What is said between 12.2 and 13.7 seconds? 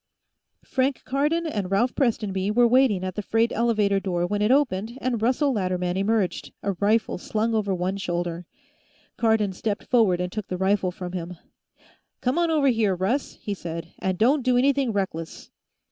on over here, Russ," he